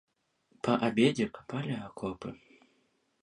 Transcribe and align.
Па 0.67 0.73
абедзе 0.87 1.27
капалі 1.37 1.77
акопы. 1.87 2.29